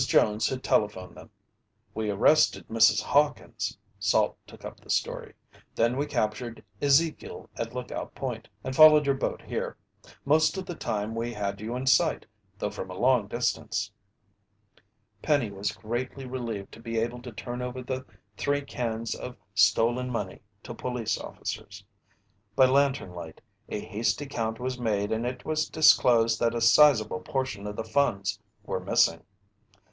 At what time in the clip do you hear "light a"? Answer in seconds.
23.13-23.79